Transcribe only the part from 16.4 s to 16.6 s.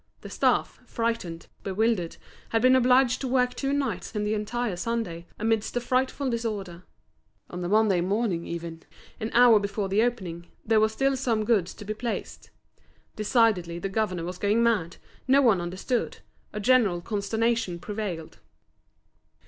a